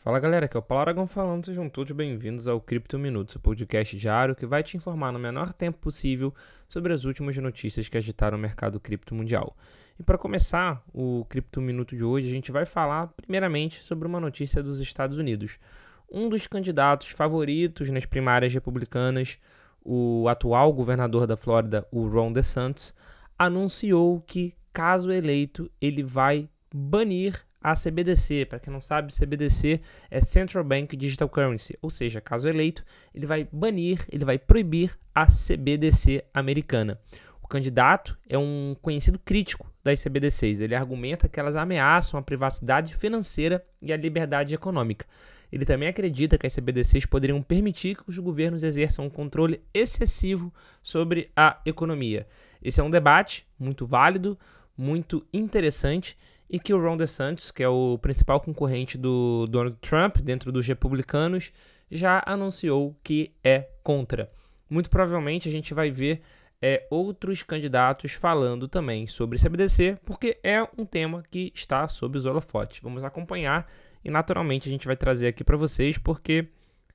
Fala 0.00 0.20
galera, 0.20 0.46
aqui 0.46 0.56
é 0.56 0.60
o 0.60 0.62
Paulo 0.62 0.82
Aragão 0.82 1.08
falando, 1.08 1.46
sejam 1.46 1.68
todos 1.68 1.90
bem-vindos 1.90 2.46
ao 2.46 2.60
Cripto 2.60 2.96
Minutos, 2.96 3.34
o 3.34 3.40
podcast 3.40 3.96
diário 3.96 4.36
que 4.36 4.46
vai 4.46 4.62
te 4.62 4.76
informar 4.76 5.10
no 5.10 5.18
menor 5.18 5.52
tempo 5.52 5.76
possível 5.78 6.32
sobre 6.68 6.92
as 6.92 7.02
últimas 7.02 7.36
notícias 7.38 7.88
que 7.88 7.98
agitaram 7.98 8.38
o 8.38 8.40
mercado 8.40 8.78
cripto 8.78 9.12
mundial. 9.12 9.56
E 9.98 10.04
para 10.04 10.16
começar 10.16 10.84
o 10.94 11.26
Cripto 11.28 11.60
Minuto 11.60 11.96
de 11.96 12.04
hoje, 12.04 12.28
a 12.28 12.30
gente 12.30 12.52
vai 12.52 12.64
falar 12.64 13.08
primeiramente 13.08 13.80
sobre 13.80 14.06
uma 14.06 14.20
notícia 14.20 14.62
dos 14.62 14.78
Estados 14.78 15.18
Unidos. 15.18 15.58
Um 16.08 16.28
dos 16.28 16.46
candidatos 16.46 17.08
favoritos 17.08 17.90
nas 17.90 18.06
primárias 18.06 18.54
republicanas, 18.54 19.36
o 19.84 20.28
atual 20.28 20.72
governador 20.72 21.26
da 21.26 21.36
Flórida, 21.36 21.84
o 21.90 22.06
Ron 22.06 22.32
DeSantis, 22.32 22.94
anunciou 23.36 24.20
que, 24.20 24.54
caso 24.72 25.10
eleito, 25.10 25.68
ele 25.80 26.04
vai 26.04 26.48
banir 26.72 27.47
a 27.60 27.74
CBDC. 27.74 28.46
Para 28.46 28.58
quem 28.58 28.72
não 28.72 28.80
sabe, 28.80 29.14
CBDC 29.14 29.80
é 30.10 30.20
Central 30.20 30.64
Bank 30.64 30.96
Digital 30.96 31.28
Currency, 31.28 31.78
ou 31.82 31.90
seja, 31.90 32.20
caso 32.20 32.48
eleito, 32.48 32.84
ele 33.14 33.26
vai 33.26 33.48
banir, 33.50 34.04
ele 34.10 34.24
vai 34.24 34.38
proibir 34.38 34.96
a 35.14 35.26
CBDC 35.26 36.24
americana. 36.32 36.98
O 37.42 37.48
candidato 37.48 38.16
é 38.28 38.36
um 38.36 38.76
conhecido 38.82 39.18
crítico 39.18 39.72
das 39.82 40.02
CBDCs. 40.02 40.60
Ele 40.60 40.74
argumenta 40.74 41.28
que 41.28 41.40
elas 41.40 41.56
ameaçam 41.56 42.20
a 42.20 42.22
privacidade 42.22 42.94
financeira 42.94 43.64
e 43.80 43.90
a 43.90 43.96
liberdade 43.96 44.54
econômica. 44.54 45.06
Ele 45.50 45.64
também 45.64 45.88
acredita 45.88 46.36
que 46.36 46.46
as 46.46 46.54
CBDCs 46.54 47.06
poderiam 47.06 47.40
permitir 47.40 47.96
que 47.96 48.02
os 48.06 48.18
governos 48.18 48.62
exerçam 48.62 49.06
um 49.06 49.10
controle 49.10 49.62
excessivo 49.72 50.52
sobre 50.82 51.30
a 51.34 51.58
economia. 51.64 52.26
Esse 52.62 52.82
é 52.82 52.84
um 52.84 52.90
debate 52.90 53.46
muito 53.58 53.86
válido, 53.86 54.38
muito 54.76 55.26
interessante 55.32 56.18
e 56.48 56.58
que 56.58 56.72
o 56.72 56.80
Ron 56.80 56.96
DeSantis, 56.96 57.50
que 57.50 57.62
é 57.62 57.68
o 57.68 57.98
principal 57.98 58.40
concorrente 58.40 58.96
do 58.96 59.46
Donald 59.46 59.76
Trump 59.80 60.18
dentro 60.18 60.50
dos 60.50 60.66
republicanos, 60.66 61.52
já 61.90 62.22
anunciou 62.26 62.96
que 63.02 63.32
é 63.44 63.68
contra. 63.82 64.30
Muito 64.68 64.90
provavelmente 64.90 65.48
a 65.48 65.52
gente 65.52 65.74
vai 65.74 65.90
ver 65.90 66.22
é, 66.60 66.86
outros 66.90 67.42
candidatos 67.42 68.12
falando 68.12 68.66
também 68.66 69.06
sobre 69.06 69.38
CBDC, 69.38 69.98
porque 70.04 70.38
é 70.42 70.62
um 70.76 70.84
tema 70.84 71.22
que 71.30 71.52
está 71.54 71.86
sob 71.88 72.18
os 72.18 72.26
holofotes. 72.26 72.80
Vamos 72.80 73.04
acompanhar 73.04 73.70
e 74.04 74.10
naturalmente 74.10 74.68
a 74.68 74.72
gente 74.72 74.86
vai 74.86 74.96
trazer 74.96 75.28
aqui 75.28 75.44
para 75.44 75.56
vocês, 75.56 75.98
porque 75.98 76.48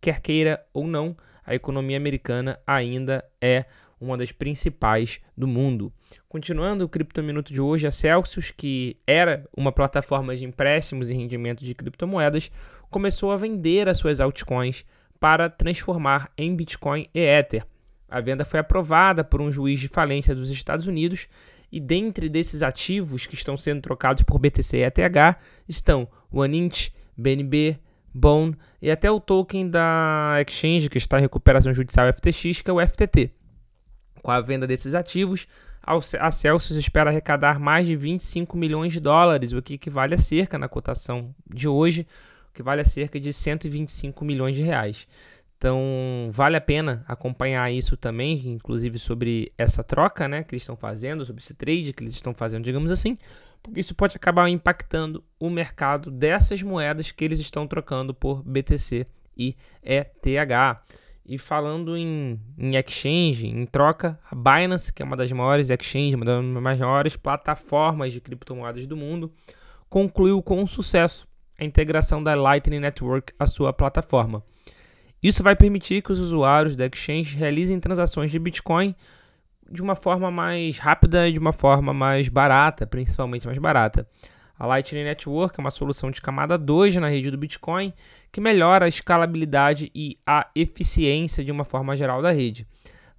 quer 0.00 0.20
queira 0.20 0.64
ou 0.72 0.86
não, 0.86 1.16
a 1.46 1.54
economia 1.54 1.96
americana 1.96 2.58
ainda 2.66 3.24
é 3.40 3.64
uma 4.00 4.16
das 4.16 4.32
principais 4.32 5.20
do 5.36 5.46
mundo. 5.46 5.92
Continuando 6.28 6.84
o 6.84 6.88
Cripto 6.88 7.22
Minuto 7.22 7.52
de 7.52 7.60
hoje, 7.60 7.86
a 7.86 7.90
Celsius, 7.90 8.50
que 8.50 8.96
era 9.06 9.48
uma 9.56 9.72
plataforma 9.72 10.36
de 10.36 10.44
empréstimos 10.44 11.08
e 11.08 11.14
rendimento 11.14 11.64
de 11.64 11.74
criptomoedas, 11.74 12.50
começou 12.90 13.32
a 13.32 13.36
vender 13.36 13.88
as 13.88 13.98
suas 13.98 14.20
altcoins 14.20 14.84
para 15.18 15.48
transformar 15.48 16.30
em 16.36 16.54
Bitcoin 16.54 17.08
e 17.14 17.20
Ether. 17.20 17.64
A 18.08 18.20
venda 18.20 18.44
foi 18.44 18.60
aprovada 18.60 19.24
por 19.24 19.40
um 19.40 19.50
juiz 19.50 19.80
de 19.80 19.88
falência 19.88 20.34
dos 20.34 20.50
Estados 20.50 20.86
Unidos 20.86 21.28
e 21.72 21.80
dentre 21.80 22.28
desses 22.28 22.62
ativos 22.62 23.26
que 23.26 23.34
estão 23.34 23.56
sendo 23.56 23.80
trocados 23.80 24.22
por 24.22 24.38
BTC 24.38 24.78
e 24.78 24.84
ETH 24.84 25.36
estão 25.68 26.08
o 26.30 26.42
Anint, 26.42 26.90
BNB, 27.16 27.78
Bone 28.16 28.56
e 28.80 28.90
até 28.90 29.10
o 29.10 29.20
token 29.20 29.68
da 29.68 30.38
exchange 30.46 30.88
que 30.88 30.98
está 30.98 31.18
em 31.18 31.22
recuperação 31.22 31.72
judicial 31.72 32.12
FTX, 32.12 32.62
que 32.62 32.70
é 32.70 32.72
o 32.72 32.86
FTT. 32.86 33.30
Com 34.22 34.30
a 34.30 34.40
venda 34.40 34.66
desses 34.66 34.94
ativos, 34.94 35.46
a 36.18 36.30
Celsius 36.32 36.76
espera 36.76 37.10
arrecadar 37.10 37.60
mais 37.60 37.86
de 37.86 37.94
25 37.94 38.56
milhões 38.56 38.92
de 38.92 38.98
dólares, 38.98 39.52
o 39.52 39.62
que 39.62 39.74
equivale 39.74 40.14
a 40.14 40.18
cerca, 40.18 40.58
na 40.58 40.68
cotação 40.68 41.32
de 41.54 41.68
hoje, 41.68 42.06
o 42.50 42.52
que 42.52 42.62
vale 42.62 42.80
a 42.80 42.84
cerca 42.84 43.20
de 43.20 43.32
125 43.32 44.24
milhões 44.24 44.56
de 44.56 44.62
reais. 44.62 45.06
Então, 45.56 46.28
vale 46.32 46.56
a 46.56 46.60
pena 46.60 47.04
acompanhar 47.08 47.72
isso 47.72 47.96
também, 47.96 48.48
inclusive 48.48 48.98
sobre 48.98 49.52
essa 49.56 49.82
troca 49.82 50.26
né, 50.28 50.42
que 50.42 50.54
eles 50.54 50.62
estão 50.62 50.76
fazendo, 50.76 51.24
sobre 51.24 51.40
esse 51.40 51.54
trade 51.54 51.92
que 51.92 52.02
eles 52.02 52.14
estão 52.14 52.34
fazendo, 52.34 52.64
digamos 52.64 52.90
assim, 52.90 53.16
porque 53.62 53.80
isso 53.80 53.94
pode 53.94 54.16
acabar 54.16 54.48
impactando 54.48 55.24
o 55.38 55.50
mercado 55.50 56.10
dessas 56.10 56.62
moedas 56.62 57.10
que 57.10 57.24
eles 57.24 57.40
estão 57.40 57.66
trocando 57.66 58.14
por 58.14 58.42
BTC 58.42 59.06
e 59.36 59.56
ETH. 59.82 60.16
E 61.28 61.38
falando 61.38 61.96
em, 61.96 62.40
em 62.56 62.76
exchange, 62.76 63.48
em 63.48 63.66
troca, 63.66 64.18
a 64.30 64.34
Binance, 64.34 64.92
que 64.92 65.02
é 65.02 65.04
uma 65.04 65.16
das 65.16 65.30
maiores 65.32 65.70
exchanges, 65.70 66.14
uma 66.14 66.24
das 66.24 66.78
maiores 66.78 67.16
plataformas 67.16 68.12
de 68.12 68.20
criptomoedas 68.20 68.86
do 68.86 68.96
mundo, 68.96 69.32
concluiu 69.88 70.40
com 70.40 70.64
sucesso 70.66 71.26
a 71.58 71.64
integração 71.64 72.22
da 72.22 72.34
Lightning 72.34 72.78
Network 72.78 73.32
à 73.38 73.46
sua 73.46 73.72
plataforma. 73.72 74.42
Isso 75.20 75.42
vai 75.42 75.56
permitir 75.56 76.02
que 76.02 76.12
os 76.12 76.20
usuários 76.20 76.76
da 76.76 76.86
exchange 76.86 77.36
realizem 77.36 77.80
transações 77.80 78.30
de 78.30 78.38
Bitcoin 78.38 78.94
de 79.70 79.82
uma 79.82 79.94
forma 79.94 80.30
mais 80.30 80.78
rápida 80.78 81.28
e 81.28 81.32
de 81.32 81.38
uma 81.38 81.52
forma 81.52 81.92
mais 81.92 82.28
barata, 82.28 82.86
principalmente 82.86 83.46
mais 83.46 83.58
barata. 83.58 84.08
A 84.58 84.66
Lightning 84.66 85.04
Network 85.04 85.58
é 85.58 85.60
uma 85.60 85.70
solução 85.70 86.10
de 86.10 86.22
camada 86.22 86.56
2 86.56 86.96
na 86.96 87.08
rede 87.08 87.30
do 87.30 87.36
Bitcoin 87.36 87.92
que 88.32 88.40
melhora 88.40 88.86
a 88.86 88.88
escalabilidade 88.88 89.90
e 89.94 90.16
a 90.26 90.48
eficiência 90.54 91.44
de 91.44 91.52
uma 91.52 91.64
forma 91.64 91.94
geral 91.94 92.22
da 92.22 92.30
rede. 92.30 92.66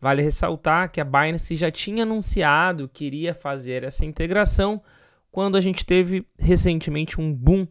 Vale 0.01 0.21
ressaltar 0.21 0.91
que 0.91 1.01
a 1.01 1.03
Binance 1.03 1.55
já 1.55 1.71
tinha 1.71 2.03
anunciado 2.03 2.89
que 2.91 3.05
iria 3.05 3.33
fazer 3.33 3.83
essa 3.83 4.05
integração 4.05 4.81
quando 5.31 5.57
a 5.57 5.61
gente 5.61 5.85
teve 5.85 6.25
recentemente 6.39 7.21
um 7.21 7.31
boom 7.33 7.67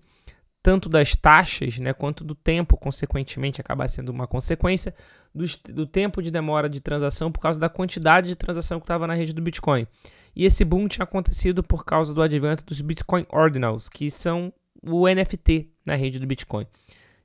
tanto 0.67 0.89
das 0.89 1.15
taxas, 1.15 1.79
né, 1.79 1.93
quanto 1.93 2.25
do 2.25 2.35
tempo, 2.35 2.77
consequentemente, 2.77 3.61
acaba 3.61 3.87
sendo 3.87 4.09
uma 4.09 4.27
consequência 4.27 4.93
do, 5.33 5.45
do 5.73 5.87
tempo 5.87 6.21
de 6.21 6.29
demora 6.29 6.69
de 6.69 6.81
transação 6.81 7.31
por 7.31 7.39
causa 7.39 7.61
da 7.61 7.69
quantidade 7.69 8.27
de 8.27 8.35
transação 8.35 8.81
que 8.81 8.83
estava 8.83 9.07
na 9.07 9.15
rede 9.15 9.33
do 9.33 9.41
Bitcoin. 9.41 9.87
E 10.35 10.45
esse 10.45 10.65
boom 10.65 10.89
tinha 10.89 11.05
acontecido 11.05 11.63
por 11.63 11.85
causa 11.85 12.13
do 12.13 12.21
advento 12.21 12.67
dos 12.67 12.81
Bitcoin 12.81 13.25
Ordinals, 13.31 13.89
que 13.89 14.11
são 14.11 14.53
o 14.83 15.07
NFT 15.07 15.71
na 15.87 15.95
rede 15.95 16.19
do 16.19 16.27
Bitcoin. 16.27 16.67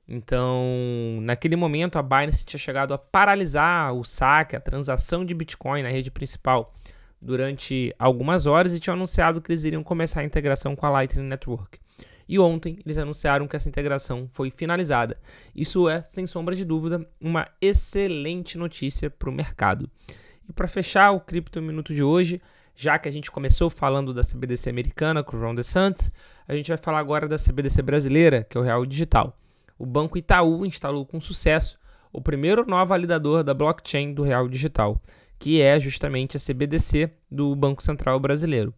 Então, 0.06 1.18
naquele 1.22 1.56
momento, 1.56 1.98
a 1.98 2.02
Binance 2.02 2.44
tinha 2.44 2.60
chegado 2.60 2.94
a 2.94 2.98
paralisar 2.98 3.92
o 3.92 4.04
saque, 4.04 4.54
a 4.54 4.60
transação 4.60 5.24
de 5.24 5.34
Bitcoin 5.34 5.82
na 5.82 5.88
rede 5.88 6.12
principal 6.12 6.72
durante 7.20 7.92
algumas 7.98 8.46
horas 8.46 8.72
e 8.72 8.78
tinham 8.78 8.94
anunciado 8.94 9.40
que 9.40 9.50
eles 9.50 9.64
iriam 9.64 9.82
começar 9.82 10.20
a 10.20 10.24
integração 10.24 10.76
com 10.76 10.86
a 10.86 10.90
Lightning 10.90 11.26
Network. 11.26 11.82
E 12.32 12.38
ontem 12.38 12.78
eles 12.82 12.96
anunciaram 12.96 13.46
que 13.46 13.54
essa 13.54 13.68
integração 13.68 14.26
foi 14.32 14.50
finalizada. 14.50 15.18
Isso 15.54 15.86
é, 15.86 16.00
sem 16.00 16.24
sombra 16.26 16.54
de 16.54 16.64
dúvida, 16.64 17.06
uma 17.20 17.46
excelente 17.60 18.56
notícia 18.56 19.10
para 19.10 19.28
o 19.28 19.32
mercado. 19.32 19.86
E 20.48 20.50
para 20.50 20.66
fechar 20.66 21.10
o 21.10 21.20
Cripto 21.20 21.60
Minuto 21.60 21.94
de 21.94 22.02
hoje, 22.02 22.40
já 22.74 22.98
que 22.98 23.06
a 23.06 23.12
gente 23.12 23.30
começou 23.30 23.68
falando 23.68 24.14
da 24.14 24.22
CBDC 24.22 24.70
americana 24.70 25.22
com 25.22 25.36
o 25.36 25.40
Ron 25.40 25.54
DeSantis, 25.54 26.10
a 26.48 26.54
gente 26.54 26.68
vai 26.68 26.78
falar 26.78 27.00
agora 27.00 27.28
da 27.28 27.36
CBDC 27.36 27.82
brasileira, 27.82 28.42
que 28.44 28.56
é 28.56 28.60
o 28.62 28.64
Real 28.64 28.86
Digital. 28.86 29.38
O 29.78 29.84
Banco 29.84 30.16
Itaú 30.16 30.64
instalou 30.64 31.04
com 31.04 31.20
sucesso 31.20 31.78
o 32.10 32.22
primeiro 32.22 32.64
nó 32.66 32.82
validador 32.82 33.44
da 33.44 33.52
blockchain 33.52 34.14
do 34.14 34.22
Real 34.22 34.48
Digital, 34.48 34.98
que 35.38 35.60
é 35.60 35.78
justamente 35.78 36.38
a 36.38 36.40
CBDC 36.40 37.10
do 37.30 37.54
Banco 37.54 37.82
Central 37.82 38.18
Brasileiro. 38.18 38.72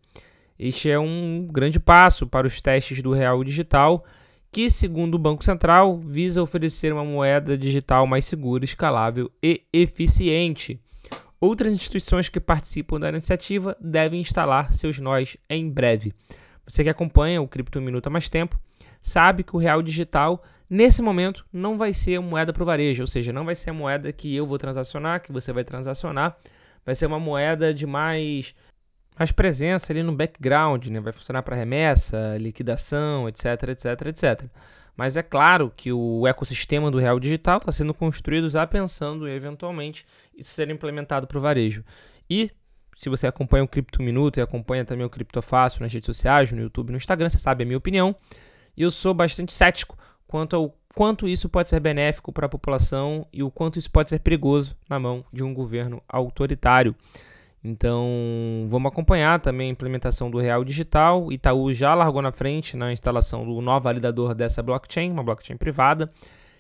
Este 0.59 0.91
é 0.91 0.99
um 0.99 1.49
grande 1.51 1.81
passo 1.81 2.27
para 2.27 2.47
os 2.47 2.61
testes 2.61 3.03
do 3.03 3.13
Real 3.13 3.43
Digital, 3.43 4.05
que, 4.53 4.71
segundo 4.71 5.17
o 5.17 5.19
Banco 5.19 5.45
Central, 5.45 5.99
visa 5.99 6.41
oferecer 6.41 6.93
uma 6.93 7.05
moeda 7.05 7.59
digital 7.59 8.07
mais 8.07 8.25
segura, 8.25 8.65
escalável 8.65 9.31
e 9.43 9.63
eficiente. 9.73 10.81
Outras 11.41 11.75
instituições 11.75 12.29
que 12.29 12.39
participam 12.39 13.01
da 13.01 13.09
iniciativa 13.09 13.77
devem 13.81 14.21
instalar 14.21 14.73
seus 14.73 15.01
nós 15.01 15.37
em 15.51 15.69
breve. 15.69 16.13
Você 16.65 16.85
que 16.85 16.89
acompanha 16.89 17.43
o 17.43 17.49
Cripto 17.49 17.81
Minuto 17.81 18.07
há 18.07 18.11
mais 18.11 18.29
tempo, 18.29 18.59
sabe 19.03 19.43
que 19.43 19.55
o 19.55 19.59
real 19.59 19.83
digital, 19.83 20.43
nesse 20.71 21.03
momento, 21.03 21.45
não 21.53 21.77
vai 21.77 21.93
ser 21.93 22.21
moeda 22.21 22.53
para 22.53 22.63
o 22.63 22.67
varejo, 22.67 23.03
ou 23.03 23.07
seja, 23.07 23.33
não 23.33 23.45
vai 23.45 23.55
ser 23.55 23.71
a 23.71 23.75
moeda 23.75 24.13
que 24.13 24.35
eu 24.35 24.47
vou 24.47 24.57
transacionar, 24.57 25.21
que 25.21 25.33
você 25.33 25.53
vai 25.53 25.65
transacionar, 25.65 26.37
vai 26.87 26.95
ser 26.95 27.07
uma 27.07 27.21
moeda 27.21 27.75
de 27.75 27.87
mais, 27.87 28.55
mais 29.17 29.31
presença 29.31 29.93
ali 29.93 30.03
no 30.03 30.13
background, 30.13 30.89
né? 30.89 31.01
vai 31.01 31.13
funcionar 31.13 31.43
para 31.43 31.57
remessa, 31.57 32.37
liquidação, 32.39 33.29
etc, 33.29 33.45
etc, 33.69 34.07
etc. 34.07 34.45
Mas 34.97 35.17
é 35.17 35.23
claro 35.23 35.73
que 35.77 35.93
o 35.93 36.27
ecossistema 36.27 36.91
do 36.91 36.99
real 36.99 37.19
digital 37.19 37.59
está 37.59 37.73
sendo 37.73 37.93
construído 37.93 38.49
já 38.49 38.67
pensando 38.67 39.29
eventualmente 39.29 40.07
isso 40.37 40.51
ser 40.53 40.71
implementado 40.71 41.27
para 41.27 41.39
o 41.39 41.41
varejo. 41.41 41.85
E 42.31 42.51
se 42.97 43.09
você 43.09 43.27
acompanha 43.27 43.65
o 43.65 43.69
Cripto 43.69 44.03
Minuto 44.03 44.39
e 44.39 44.41
acompanha 44.41 44.85
também 44.85 45.05
o 45.05 45.11
Cripto 45.11 45.43
Fácil 45.43 45.83
nas 45.83 45.93
redes 45.93 46.07
sociais, 46.07 46.53
no 46.53 46.61
YouTube, 46.61 46.91
no 46.91 46.97
Instagram, 46.97 47.29
você 47.29 47.39
sabe 47.39 47.65
a 47.65 47.67
minha 47.67 47.79
opinião. 47.79 48.15
E 48.77 48.83
eu 48.83 48.91
sou 48.91 49.13
bastante 49.13 49.53
cético 49.53 49.99
quanto 50.27 50.57
ao 50.57 50.77
quanto 50.95 51.29
isso 51.29 51.49
pode 51.49 51.69
ser 51.69 51.81
benéfico 51.81 52.33
para 52.33 52.47
a 52.47 52.49
população 52.49 53.27
e 53.33 53.43
o 53.43 53.51
quanto 53.51 53.79
isso 53.79 53.91
pode 53.91 54.11
ser 54.11 54.21
perigoso 54.21 54.77
na 54.89 54.99
mão 54.99 55.25
de 55.33 55.43
um 55.43 55.53
governo 55.53 56.01
autoritário. 56.09 56.95
Então, 57.65 58.67
vamos 58.69 58.93
acompanhar 58.93 59.41
também 59.41 59.69
a 59.69 59.73
implementação 59.73 60.31
do 60.31 60.39
Real 60.39 60.63
Digital. 60.63 61.33
Itaú 61.33 61.73
já 61.73 61.95
largou 61.95 62.21
na 62.21 62.31
frente 62.31 62.77
na 62.77 62.93
instalação 62.93 63.47
do 63.47 63.59
novo 63.63 63.81
validador 63.81 64.35
dessa 64.35 64.63
blockchain, 64.63 65.11
uma 65.11 65.25
blockchain 65.25 65.57
privada, 65.57 66.13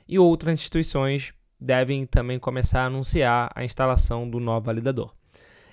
e 0.08 0.18
outras 0.18 0.54
instituições 0.54 1.34
devem 1.60 2.06
também 2.06 2.38
começar 2.38 2.82
a 2.82 2.86
anunciar 2.86 3.50
a 3.54 3.62
instalação 3.62 4.28
do 4.28 4.40
novo 4.40 4.64
validador. 4.64 5.12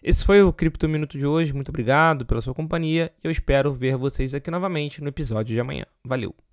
Esse 0.04 0.26
foi 0.26 0.42
o 0.42 0.52
Cripto 0.52 0.90
Minuto 0.90 1.18
de 1.18 1.26
hoje. 1.26 1.54
Muito 1.54 1.70
obrigado 1.70 2.26
pela 2.26 2.42
sua 2.42 2.54
companhia. 2.54 3.12
Eu 3.24 3.32
espero 3.32 3.74
ver 3.74 3.96
vocês 3.96 4.34
aqui 4.34 4.52
novamente 4.52 5.02
no 5.02 5.08
episódio 5.08 5.54
de 5.54 5.62
amanhã. 5.62 5.86
Valeu! 6.04 6.51